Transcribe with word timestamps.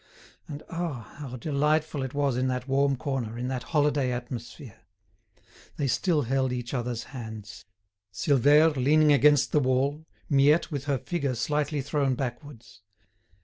And 0.47 0.63
ah! 0.67 1.13
how 1.19 1.35
delightful 1.35 2.01
it 2.01 2.15
was 2.15 2.35
in 2.35 2.47
that 2.47 2.67
warm 2.67 2.95
corner, 2.95 3.37
in 3.37 3.49
that 3.49 3.61
holiday 3.69 4.11
atmosphere! 4.11 4.79
They 5.77 5.85
still 5.85 6.23
held 6.23 6.51
each 6.51 6.73
other's 6.73 7.03
hands. 7.13 7.65
Silvère 8.11 8.75
leaning 8.75 9.11
against 9.13 9.51
the 9.51 9.59
wall, 9.59 10.07
Miette 10.27 10.71
with 10.71 10.85
her 10.85 10.97
figure 10.97 11.35
slightly 11.35 11.81
thrown 11.83 12.15
backwards. 12.15 12.81